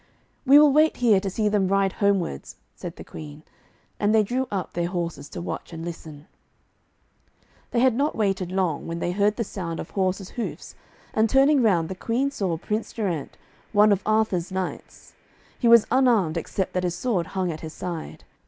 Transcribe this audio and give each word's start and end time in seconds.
'We 0.47 0.57
will 0.57 0.71
wait 0.73 0.97
here 0.97 1.19
to 1.19 1.29
see 1.29 1.47
them 1.47 1.67
ride 1.67 1.93
homewards,' 1.93 2.55
said 2.73 2.95
the 2.95 3.03
Queen, 3.03 3.43
and 3.99 4.15
they 4.15 4.23
drew 4.23 4.47
up 4.49 4.73
their 4.73 4.87
horses 4.87 5.29
to 5.29 5.41
watch 5.43 5.71
and 5.71 5.85
listen. 5.85 6.25
They 7.69 7.81
had 7.81 7.93
not 7.93 8.15
waited 8.15 8.51
long, 8.51 8.87
when 8.87 8.97
they 8.97 9.11
heard 9.11 9.35
the 9.35 9.43
sound 9.43 9.79
of 9.79 9.91
horse's 9.91 10.29
hoofs, 10.31 10.73
and 11.13 11.29
turning 11.29 11.61
round, 11.61 11.87
the 11.87 11.93
Queen 11.93 12.31
saw 12.31 12.57
Prince 12.57 12.93
Geraint, 12.93 13.37
one 13.73 13.91
of 13.91 14.01
Arthur's 14.03 14.51
knights. 14.51 15.13
He 15.59 15.67
was 15.67 15.85
unarmed, 15.91 16.35
except 16.35 16.73
that 16.73 16.83
his 16.83 16.95
sword 16.95 17.27
hung 17.37 17.51
at 17.51 17.61
his 17.61 17.73
side. 17.73 18.23